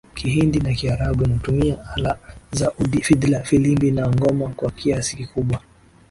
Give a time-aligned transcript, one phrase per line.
[0.13, 2.17] Kihindi na Kiarabu inatumia ala
[2.51, 5.59] za udi fidla filimbi na ngoma Kwa kiasi kikubwa